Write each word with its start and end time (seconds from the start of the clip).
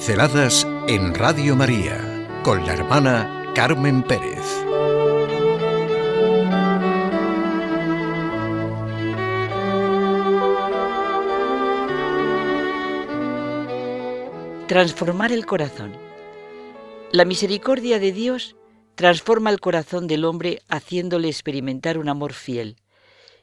Pinceladas 0.00 0.66
en 0.88 1.14
Radio 1.14 1.54
María 1.54 2.26
con 2.42 2.64
la 2.64 2.72
hermana 2.72 3.52
Carmen 3.54 4.02
Pérez. 4.02 4.46
Transformar 14.66 15.32
el 15.32 15.44
corazón. 15.44 15.92
La 17.12 17.26
misericordia 17.26 17.98
de 17.98 18.12
Dios 18.12 18.56
transforma 18.94 19.50
el 19.50 19.60
corazón 19.60 20.06
del 20.06 20.24
hombre 20.24 20.62
haciéndole 20.70 21.28
experimentar 21.28 21.98
un 21.98 22.08
amor 22.08 22.32
fiel 22.32 22.76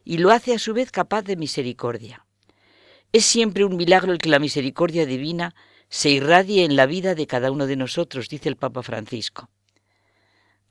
y 0.04 0.18
lo 0.18 0.32
hace 0.32 0.56
a 0.56 0.60
su 0.60 0.74
vez 0.74 0.90
capaz 0.90 1.22
de 1.22 1.36
misericordia. 1.36 2.26
Es 3.14 3.26
siempre 3.26 3.64
un 3.64 3.76
milagro 3.76 4.12
el 4.12 4.18
que 4.18 4.30
la 4.30 4.40
misericordia 4.40 5.06
divina 5.06 5.54
se 5.90 6.10
irradie 6.10 6.64
en 6.66 6.76
la 6.76 6.86
vida 6.86 7.16
de 7.16 7.28
cada 7.28 7.52
uno 7.52 7.68
de 7.68 7.76
nosotros, 7.76 8.30
dice 8.30 8.50
el 8.50 8.58
Papa 8.58 8.84
Francisco. 8.84 9.50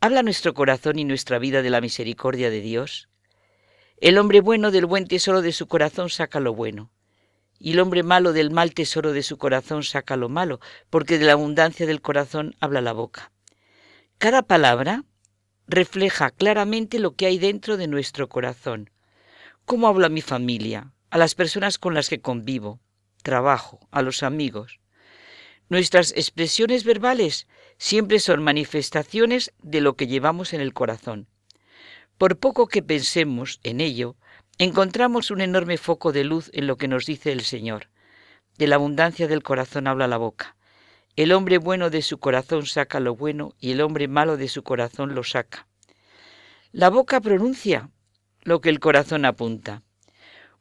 ¿Habla 0.00 0.22
nuestro 0.22 0.52
corazón 0.52 0.98
y 0.98 1.04
nuestra 1.04 1.38
vida 1.38 1.62
de 1.62 1.70
la 1.70 1.80
misericordia 1.80 2.50
de 2.50 2.60
Dios? 2.60 3.08
El 3.98 4.18
hombre 4.18 4.40
bueno 4.40 4.70
del 4.70 4.84
buen 4.84 5.06
tesoro 5.06 5.40
de 5.40 5.52
su 5.52 5.68
corazón 5.68 6.10
saca 6.10 6.38
lo 6.38 6.54
bueno, 6.54 6.90
y 7.58 7.72
el 7.72 7.80
hombre 7.80 8.02
malo 8.02 8.34
del 8.34 8.50
mal 8.50 8.74
tesoro 8.74 9.12
de 9.12 9.22
su 9.22 9.38
corazón 9.38 9.82
saca 9.82 10.16
lo 10.16 10.28
malo, 10.28 10.60
porque 10.90 11.18
de 11.18 11.24
la 11.24 11.32
abundancia 11.32 11.86
del 11.86 12.02
corazón 12.02 12.54
habla 12.60 12.82
la 12.82 12.92
boca. 12.92 13.32
Cada 14.18 14.42
palabra 14.42 15.04
refleja 15.66 16.30
claramente 16.30 16.98
lo 16.98 17.14
que 17.14 17.26
hay 17.26 17.38
dentro 17.38 17.78
de 17.78 17.88
nuestro 17.88 18.28
corazón. 18.28 18.90
¿Cómo 19.64 19.88
habla 19.88 20.10
mi 20.10 20.20
familia? 20.20 20.92
A 21.10 21.18
las 21.18 21.34
personas 21.34 21.78
con 21.78 21.94
las 21.94 22.10
que 22.10 22.20
convivo, 22.20 22.80
trabajo, 23.22 23.80
a 23.90 24.02
los 24.02 24.22
amigos. 24.22 24.78
Nuestras 25.68 26.12
expresiones 26.12 26.84
verbales 26.84 27.48
siempre 27.76 28.20
son 28.20 28.42
manifestaciones 28.42 29.52
de 29.62 29.80
lo 29.80 29.96
que 29.96 30.06
llevamos 30.06 30.52
en 30.52 30.60
el 30.60 30.72
corazón. 30.72 31.26
Por 32.18 32.38
poco 32.38 32.68
que 32.68 32.82
pensemos 32.82 33.58
en 33.64 33.80
ello, 33.80 34.16
encontramos 34.58 35.30
un 35.30 35.40
enorme 35.40 35.76
foco 35.76 36.12
de 36.12 36.24
luz 36.24 36.50
en 36.54 36.66
lo 36.66 36.76
que 36.76 36.86
nos 36.86 37.04
dice 37.04 37.32
el 37.32 37.42
Señor. 37.42 37.88
De 38.58 38.68
la 38.68 38.76
abundancia 38.76 39.26
del 39.26 39.42
corazón 39.42 39.86
habla 39.86 40.06
la 40.06 40.16
boca. 40.16 40.56
El 41.16 41.32
hombre 41.32 41.58
bueno 41.58 41.90
de 41.90 42.02
su 42.02 42.18
corazón 42.18 42.66
saca 42.66 43.00
lo 43.00 43.16
bueno 43.16 43.54
y 43.58 43.72
el 43.72 43.80
hombre 43.80 44.06
malo 44.06 44.36
de 44.36 44.48
su 44.48 44.62
corazón 44.62 45.14
lo 45.14 45.24
saca. 45.24 45.66
La 46.72 46.90
boca 46.90 47.20
pronuncia 47.20 47.90
lo 48.42 48.60
que 48.60 48.68
el 48.68 48.80
corazón 48.80 49.24
apunta. 49.24 49.82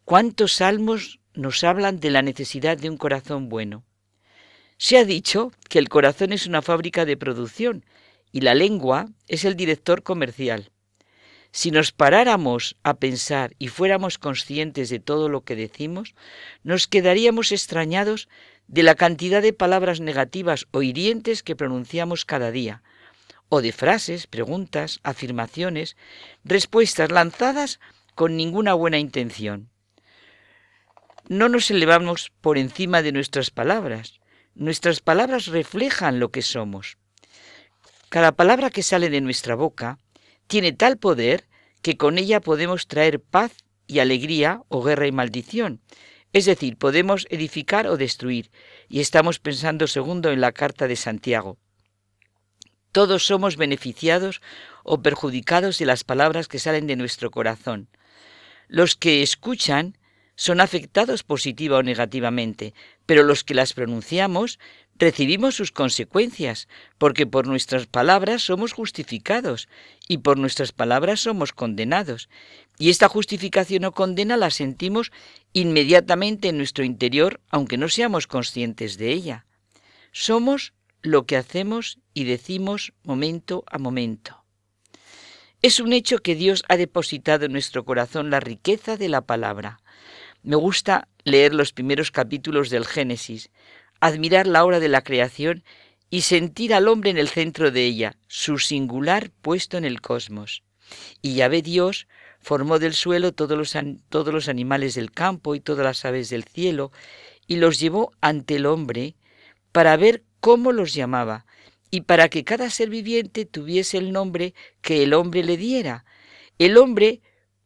¿Cuántos 0.03 0.53
salmos 0.53 1.19
nos 1.33 1.63
hablan 1.63 1.99
de 1.99 2.09
la 2.09 2.21
necesidad 2.21 2.77
de 2.77 2.89
un 2.89 2.97
corazón 2.97 3.49
bueno? 3.49 3.83
Se 4.77 4.97
ha 4.97 5.05
dicho 5.05 5.51
que 5.69 5.79
el 5.79 5.89
corazón 5.89 6.33
es 6.33 6.47
una 6.47 6.61
fábrica 6.61 7.05
de 7.05 7.17
producción 7.17 7.85
y 8.31 8.41
la 8.41 8.53
lengua 8.53 9.07
es 9.27 9.45
el 9.45 9.55
director 9.55 10.03
comercial. 10.03 10.71
Si 11.51 11.71
nos 11.71 11.93
paráramos 11.93 12.75
a 12.83 12.95
pensar 12.95 13.55
y 13.57 13.69
fuéramos 13.69 14.17
conscientes 14.17 14.89
de 14.89 14.99
todo 14.99 15.29
lo 15.29 15.45
que 15.45 15.55
decimos, 15.55 16.13
nos 16.63 16.87
quedaríamos 16.87 17.53
extrañados 17.53 18.27
de 18.67 18.83
la 18.83 18.95
cantidad 18.95 19.41
de 19.41 19.53
palabras 19.53 20.01
negativas 20.01 20.67
o 20.71 20.81
hirientes 20.81 21.43
que 21.43 21.55
pronunciamos 21.55 22.25
cada 22.25 22.51
día, 22.51 22.83
o 23.47 23.61
de 23.61 23.71
frases, 23.71 24.27
preguntas, 24.27 24.99
afirmaciones, 25.03 25.95
respuestas 26.43 27.09
lanzadas 27.09 27.79
con 28.15 28.35
ninguna 28.35 28.73
buena 28.73 28.97
intención. 28.97 29.69
No 31.29 31.47
nos 31.47 31.71
elevamos 31.71 32.33
por 32.41 32.57
encima 32.57 33.01
de 33.01 33.13
nuestras 33.13 33.49
palabras, 33.49 34.19
Nuestras 34.55 35.01
palabras 35.01 35.47
reflejan 35.47 36.19
lo 36.21 36.31
que 36.31 36.41
somos. 36.41 36.97
Cada 38.07 38.31
palabra 38.31 38.69
que 38.69 38.83
sale 38.83 39.09
de 39.09 39.19
nuestra 39.19 39.53
boca 39.55 39.99
tiene 40.47 40.71
tal 40.71 40.97
poder 40.97 41.45
que 41.81 41.97
con 41.97 42.17
ella 42.17 42.39
podemos 42.39 42.87
traer 42.87 43.19
paz 43.19 43.51
y 43.85 43.99
alegría 43.99 44.63
o 44.69 44.81
guerra 44.81 45.07
y 45.07 45.11
maldición. 45.11 45.81
Es 46.31 46.45
decir, 46.45 46.77
podemos 46.77 47.27
edificar 47.29 47.85
o 47.87 47.97
destruir. 47.97 48.49
Y 48.87 49.01
estamos 49.01 49.39
pensando 49.39 49.87
segundo 49.87 50.31
en 50.31 50.39
la 50.39 50.53
carta 50.53 50.87
de 50.87 50.95
Santiago. 50.95 51.57
Todos 52.93 53.25
somos 53.25 53.57
beneficiados 53.57 54.41
o 54.83 55.01
perjudicados 55.01 55.79
de 55.79 55.85
las 55.85 56.05
palabras 56.05 56.47
que 56.47 56.59
salen 56.59 56.87
de 56.87 56.95
nuestro 56.95 57.29
corazón. 57.29 57.89
Los 58.69 58.95
que 58.95 59.21
escuchan 59.21 59.97
son 60.35 60.59
afectados 60.61 61.23
positiva 61.23 61.77
o 61.77 61.83
negativamente, 61.83 62.73
pero 63.05 63.23
los 63.23 63.43
que 63.43 63.53
las 63.53 63.73
pronunciamos 63.73 64.59
recibimos 64.97 65.55
sus 65.55 65.71
consecuencias, 65.71 66.67
porque 66.97 67.27
por 67.27 67.47
nuestras 67.47 67.85
palabras 67.85 68.43
somos 68.43 68.73
justificados 68.73 69.67
y 70.07 70.19
por 70.19 70.37
nuestras 70.37 70.71
palabras 70.71 71.21
somos 71.21 71.53
condenados. 71.53 72.29
Y 72.77 72.89
esta 72.89 73.09
justificación 73.09 73.85
o 73.85 73.91
condena 73.91 74.37
la 74.37 74.51
sentimos 74.51 75.11
inmediatamente 75.53 76.49
en 76.49 76.57
nuestro 76.57 76.83
interior, 76.83 77.41
aunque 77.49 77.77
no 77.77 77.89
seamos 77.89 78.27
conscientes 78.27 78.97
de 78.97 79.11
ella. 79.11 79.45
Somos 80.11 80.73
lo 81.01 81.25
que 81.25 81.37
hacemos 81.37 81.99
y 82.13 82.23
decimos 82.23 82.93
momento 83.03 83.63
a 83.67 83.77
momento. 83.77 84.43
Es 85.61 85.79
un 85.79 85.93
hecho 85.93 86.19
que 86.19 86.35
Dios 86.35 86.63
ha 86.69 86.77
depositado 86.77 87.45
en 87.45 87.51
nuestro 87.51 87.85
corazón 87.85 88.29
la 88.29 88.39
riqueza 88.39 88.97
de 88.97 89.09
la 89.09 89.21
palabra. 89.21 89.79
Me 90.45 90.55
gusta 90.55 91.07
leer 91.23 91.55
los 91.55 91.73
primeros 91.73 92.11
capítulos 92.11 92.69
del 92.69 92.85
Génesis, 92.85 93.49
admirar 93.99 94.45
la 94.45 94.63
obra 94.63 94.79
de 94.79 94.89
la 94.89 95.01
creación 95.01 95.63
y 96.11 96.21
sentir 96.21 96.75
al 96.75 96.87
hombre 96.87 97.09
en 97.09 97.17
el 97.17 97.29
centro 97.29 97.71
de 97.71 97.83
ella, 97.83 98.15
su 98.27 98.59
singular 98.59 99.31
puesto 99.41 99.75
en 99.75 99.85
el 99.85 100.01
cosmos. 100.01 100.61
Y 101.23 101.33
ya 101.33 101.47
ve 101.47 101.63
Dios 101.63 102.07
formó 102.39 102.77
del 102.77 102.93
suelo 102.93 103.33
todos 103.33 103.57
los, 103.57 103.73
todos 104.09 104.31
los 104.31 104.47
animales 104.47 104.93
del 104.93 105.11
campo 105.11 105.55
y 105.55 105.61
todas 105.61 105.83
las 105.83 106.05
aves 106.05 106.29
del 106.29 106.43
cielo, 106.43 106.91
y 107.47 107.55
los 107.55 107.79
llevó 107.79 108.11
ante 108.21 108.57
el 108.57 108.67
hombre 108.67 109.15
para 109.71 109.97
ver 109.97 110.21
cómo 110.41 110.73
los 110.73 110.93
llamaba, 110.93 111.47
y 111.89 112.01
para 112.01 112.29
que 112.29 112.43
cada 112.43 112.69
ser 112.69 112.91
viviente 112.91 113.45
tuviese 113.45 113.97
el 113.97 114.11
nombre 114.11 114.53
que 114.81 115.01
el 115.01 115.15
hombre 115.15 115.43
le 115.43 115.57
diera. 115.57 116.05
El 116.59 116.77
hombre 116.77 117.23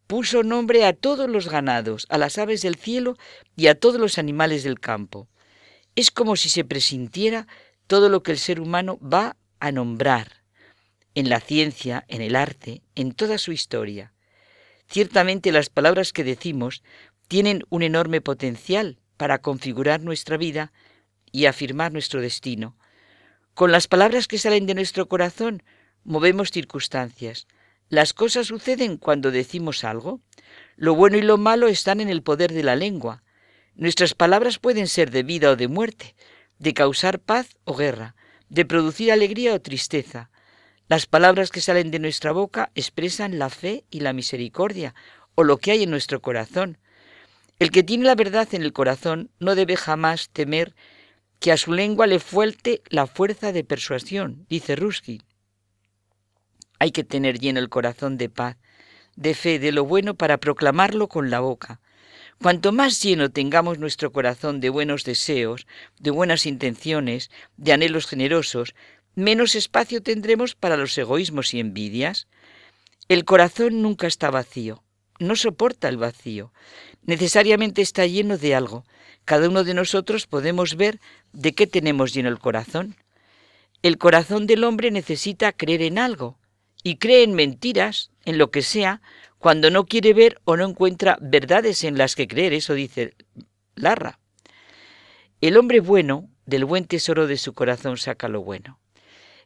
puso 0.09 0.41
nombre 0.41 0.85
a 0.85 0.93
todos 0.93 1.29
los 1.29 1.49
ganados, 1.49 2.07
a 2.09 2.17
las 2.17 2.39
aves 2.39 2.63
del 2.63 2.73
cielo 2.73 3.15
y 3.55 3.67
a 3.67 3.79
todos 3.79 4.01
los 4.01 4.17
animales 4.17 4.63
del 4.63 4.79
campo. 4.79 5.29
Es 5.95 6.09
como 6.09 6.35
si 6.35 6.49
se 6.49 6.65
presintiera 6.65 7.45
todo 7.85 8.09
lo 8.09 8.23
que 8.23 8.31
el 8.31 8.39
ser 8.39 8.59
humano 8.59 8.97
va 9.01 9.37
a 9.59 9.71
nombrar, 9.71 10.41
en 11.13 11.29
la 11.29 11.39
ciencia, 11.39 12.05
en 12.07 12.23
el 12.23 12.35
arte, 12.35 12.81
en 12.95 13.11
toda 13.11 13.37
su 13.37 13.51
historia. 13.51 14.11
Ciertamente 14.87 15.51
las 15.51 15.69
palabras 15.69 16.11
que 16.11 16.23
decimos 16.23 16.81
tienen 17.27 17.61
un 17.69 17.83
enorme 17.83 18.19
potencial 18.19 18.97
para 19.15 19.43
configurar 19.43 20.01
nuestra 20.01 20.37
vida 20.37 20.73
y 21.31 21.45
afirmar 21.45 21.93
nuestro 21.93 22.19
destino. 22.19 22.75
Con 23.53 23.71
las 23.71 23.87
palabras 23.87 24.27
que 24.27 24.39
salen 24.39 24.65
de 24.65 24.73
nuestro 24.73 25.07
corazón 25.07 25.61
movemos 26.03 26.49
circunstancias, 26.49 27.45
las 27.89 28.13
cosas 28.13 28.47
suceden 28.47 28.97
cuando 28.97 29.31
decimos 29.31 29.83
algo. 29.83 30.21
Lo 30.75 30.95
bueno 30.95 31.17
y 31.17 31.21
lo 31.21 31.37
malo 31.37 31.67
están 31.67 31.99
en 31.99 32.09
el 32.09 32.21
poder 32.21 32.53
de 32.53 32.63
la 32.63 32.75
lengua. 32.75 33.23
Nuestras 33.75 34.13
palabras 34.13 34.59
pueden 34.59 34.87
ser 34.87 35.09
de 35.09 35.23
vida 35.23 35.51
o 35.51 35.55
de 35.55 35.67
muerte, 35.67 36.15
de 36.59 36.73
causar 36.73 37.19
paz 37.19 37.57
o 37.63 37.75
guerra, 37.75 38.15
de 38.49 38.65
producir 38.65 39.11
alegría 39.11 39.53
o 39.55 39.61
tristeza. 39.61 40.29
Las 40.87 41.07
palabras 41.07 41.49
que 41.49 41.61
salen 41.61 41.91
de 41.91 41.99
nuestra 41.99 42.31
boca 42.31 42.71
expresan 42.75 43.39
la 43.39 43.49
fe 43.49 43.85
y 43.89 44.01
la 44.01 44.13
misericordia, 44.13 44.93
o 45.35 45.43
lo 45.43 45.57
que 45.57 45.71
hay 45.71 45.83
en 45.83 45.89
nuestro 45.89 46.21
corazón. 46.21 46.77
El 47.57 47.71
que 47.71 47.83
tiene 47.83 48.05
la 48.05 48.15
verdad 48.15 48.47
en 48.53 48.61
el 48.61 48.73
corazón 48.73 49.31
no 49.39 49.55
debe 49.55 49.77
jamás 49.77 50.29
temer 50.29 50.75
que 51.39 51.51
a 51.51 51.57
su 51.57 51.73
lengua 51.73 52.07
le 52.07 52.19
fuelte 52.19 52.81
la 52.89 53.07
fuerza 53.07 53.51
de 53.51 53.63
persuasión, 53.63 54.45
dice 54.49 54.75
Ruskin. 54.75 55.23
Hay 56.79 56.91
que 56.91 57.03
tener 57.03 57.39
lleno 57.39 57.59
el 57.59 57.69
corazón 57.69 58.17
de 58.17 58.29
paz, 58.29 58.57
de 59.15 59.35
fe, 59.35 59.59
de 59.59 59.73
lo 59.73 59.83
bueno 59.85 60.15
para 60.15 60.37
proclamarlo 60.37 61.07
con 61.09 61.29
la 61.29 61.41
boca. 61.41 61.81
Cuanto 62.41 62.71
más 62.71 63.03
lleno 63.03 63.29
tengamos 63.29 63.79
nuestro 63.79 64.13
corazón 64.13 64.61
de 64.61 64.69
buenos 64.69 65.03
deseos, 65.03 65.67
de 65.99 66.09
buenas 66.09 66.45
intenciones, 66.45 67.29
de 67.57 67.73
anhelos 67.73 68.07
generosos, 68.07 68.75
menos 69.13 69.55
espacio 69.55 70.01
tendremos 70.01 70.55
para 70.55 70.77
los 70.77 70.97
egoísmos 70.97 71.53
y 71.53 71.59
envidias. 71.59 72.27
El 73.09 73.25
corazón 73.25 73.81
nunca 73.81 74.07
está 74.07 74.31
vacío, 74.31 74.81
no 75.19 75.35
soporta 75.35 75.89
el 75.89 75.97
vacío, 75.97 76.53
necesariamente 77.03 77.81
está 77.81 78.05
lleno 78.05 78.37
de 78.37 78.55
algo. 78.55 78.85
Cada 79.25 79.49
uno 79.49 79.65
de 79.65 79.73
nosotros 79.73 80.25
podemos 80.27 80.77
ver 80.77 81.01
de 81.33 81.53
qué 81.53 81.67
tenemos 81.67 82.13
lleno 82.13 82.29
el 82.29 82.39
corazón. 82.39 82.95
El 83.81 83.97
corazón 83.97 84.47
del 84.47 84.63
hombre 84.63 84.91
necesita 84.91 85.51
creer 85.51 85.81
en 85.81 85.99
algo, 85.99 86.37
y 86.83 86.97
cree 86.97 87.23
en 87.23 87.33
mentiras, 87.33 88.11
en 88.25 88.37
lo 88.37 88.51
que 88.51 88.61
sea, 88.61 89.01
cuando 89.37 89.69
no 89.69 89.85
quiere 89.85 90.13
ver 90.13 90.41
o 90.43 90.57
no 90.57 90.65
encuentra 90.65 91.17
verdades 91.21 91.83
en 91.83 91.97
las 91.97 92.15
que 92.15 92.27
creer, 92.27 92.53
eso 92.53 92.73
dice 92.73 93.13
Larra. 93.75 94.19
El 95.41 95.57
hombre 95.57 95.79
bueno 95.79 96.29
del 96.45 96.65
buen 96.65 96.85
tesoro 96.85 97.27
de 97.27 97.37
su 97.37 97.53
corazón 97.53 97.97
saca 97.97 98.27
lo 98.27 98.41
bueno. 98.41 98.79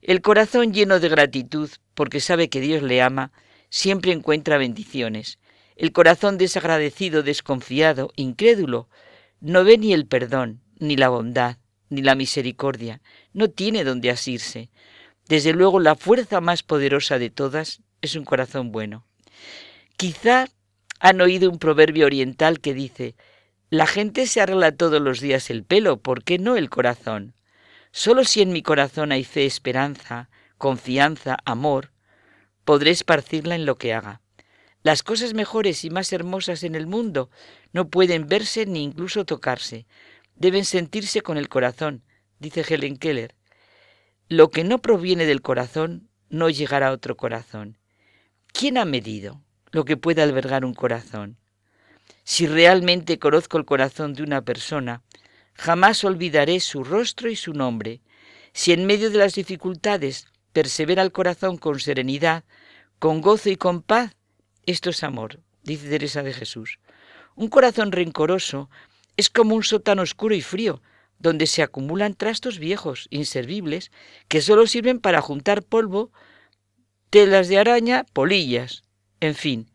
El 0.01 0.21
corazón 0.21 0.73
lleno 0.73 0.99
de 0.99 1.09
gratitud, 1.09 1.69
porque 1.93 2.19
sabe 2.19 2.49
que 2.49 2.59
Dios 2.59 2.81
le 2.81 3.01
ama, 3.01 3.31
siempre 3.69 4.11
encuentra 4.11 4.57
bendiciones. 4.57 5.39
El 5.75 5.91
corazón 5.91 6.37
desagradecido, 6.37 7.23
desconfiado, 7.23 8.11
incrédulo, 8.15 8.89
no 9.39 9.63
ve 9.63 9.77
ni 9.77 9.93
el 9.93 10.05
perdón, 10.07 10.61
ni 10.79 10.95
la 10.95 11.09
bondad, 11.09 11.57
ni 11.89 12.01
la 12.01 12.15
misericordia, 12.15 13.01
no 13.33 13.49
tiene 13.49 13.83
donde 13.83 14.09
asirse. 14.09 14.69
Desde 15.33 15.51
luego 15.51 15.79
la 15.79 15.95
fuerza 15.95 16.41
más 16.41 16.61
poderosa 16.61 17.17
de 17.17 17.31
todas 17.31 17.81
es 18.03 18.15
un 18.15 18.23
corazón 18.23 18.71
bueno. 18.71 19.07
Quizá 19.97 20.45
han 20.99 21.21
oído 21.21 21.49
un 21.49 21.57
proverbio 21.57 22.05
oriental 22.05 22.59
que 22.59 22.75
dice, 22.75 23.15
la 23.71 23.87
gente 23.87 24.27
se 24.27 24.41
arregla 24.41 24.73
todos 24.73 25.01
los 25.01 25.21
días 25.21 25.49
el 25.49 25.63
pelo, 25.63 25.97
¿por 25.97 26.23
qué 26.23 26.37
no 26.37 26.55
el 26.55 26.69
corazón? 26.69 27.33
Solo 27.91 28.25
si 28.25 28.43
en 28.43 28.51
mi 28.51 28.61
corazón 28.61 29.11
hay 29.11 29.23
fe, 29.23 29.47
esperanza, 29.47 30.29
confianza, 30.59 31.37
amor, 31.45 31.93
podré 32.63 32.91
esparcirla 32.91 33.55
en 33.55 33.65
lo 33.65 33.75
que 33.79 33.95
haga. 33.95 34.21
Las 34.83 35.01
cosas 35.01 35.33
mejores 35.33 35.83
y 35.83 35.89
más 35.89 36.13
hermosas 36.13 36.61
en 36.61 36.75
el 36.75 36.85
mundo 36.85 37.31
no 37.71 37.89
pueden 37.89 38.27
verse 38.27 38.67
ni 38.67 38.83
incluso 38.83 39.25
tocarse, 39.25 39.87
deben 40.35 40.63
sentirse 40.63 41.21
con 41.21 41.39
el 41.39 41.49
corazón, 41.49 42.03
dice 42.37 42.63
Helen 42.69 42.97
Keller. 42.97 43.33
Lo 44.29 44.49
que 44.49 44.63
no 44.63 44.79
proviene 44.79 45.25
del 45.25 45.41
corazón 45.41 46.09
no 46.29 46.49
llegará 46.49 46.87
a 46.87 46.91
otro 46.91 47.17
corazón. 47.17 47.77
¿Quién 48.51 48.77
ha 48.77 48.85
medido 48.85 49.41
lo 49.71 49.85
que 49.85 49.97
puede 49.97 50.21
albergar 50.21 50.65
un 50.65 50.73
corazón? 50.73 51.37
Si 52.23 52.47
realmente 52.47 53.19
conozco 53.19 53.57
el 53.57 53.65
corazón 53.65 54.13
de 54.13 54.23
una 54.23 54.41
persona, 54.41 55.01
jamás 55.53 56.03
olvidaré 56.03 56.59
su 56.59 56.83
rostro 56.83 57.29
y 57.29 57.35
su 57.35 57.53
nombre. 57.53 58.01
Si 58.53 58.71
en 58.71 58.85
medio 58.85 59.09
de 59.09 59.17
las 59.17 59.35
dificultades 59.35 60.27
persevera 60.53 61.01
el 61.01 61.11
corazón 61.11 61.57
con 61.57 61.79
serenidad, 61.79 62.43
con 62.99 63.21
gozo 63.21 63.49
y 63.49 63.57
con 63.57 63.81
paz, 63.81 64.15
esto 64.65 64.89
es 64.91 65.03
amor, 65.03 65.41
dice 65.63 65.89
Teresa 65.89 66.23
de 66.23 66.33
Jesús. 66.33 66.79
Un 67.35 67.49
corazón 67.49 67.91
rencoroso 67.91 68.69
es 69.17 69.29
como 69.29 69.55
un 69.55 69.63
sótano 69.63 70.01
oscuro 70.01 70.33
y 70.35 70.41
frío, 70.41 70.81
donde 71.23 71.47
se 71.47 71.63
acumulan 71.63 72.13
trastos 72.15 72.59
viejos, 72.59 73.07
inservibles, 73.09 73.91
que 74.27 74.41
solo 74.41 74.67
sirven 74.67 74.99
para 74.99 75.21
juntar 75.21 75.63
polvo, 75.63 76.11
telas 77.09 77.47
de 77.47 77.57
araña, 77.57 78.05
polillas, 78.11 78.83
en 79.21 79.33
fin. 79.33 79.71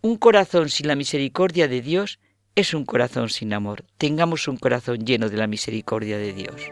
Un 0.00 0.16
corazón 0.16 0.70
sin 0.70 0.86
la 0.86 0.94
misericordia 0.94 1.66
de 1.66 1.82
Dios 1.82 2.20
es 2.54 2.74
un 2.74 2.84
corazón 2.84 3.28
sin 3.28 3.52
amor. 3.52 3.84
Tengamos 3.98 4.46
un 4.46 4.56
corazón 4.56 5.04
lleno 5.04 5.28
de 5.28 5.36
la 5.36 5.48
misericordia 5.48 6.16
de 6.16 6.32
Dios. 6.32 6.70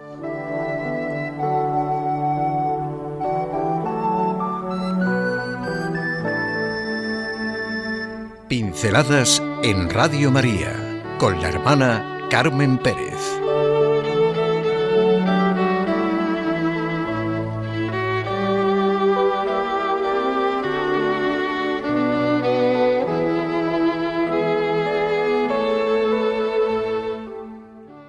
Pinceladas 8.49 9.43
en 9.65 9.91
Radio 9.91 10.31
María 10.31 11.03
con 11.19 11.43
la 11.43 11.49
hermana 11.49 12.29
Carmen 12.31 12.79
Pérez. 12.79 13.46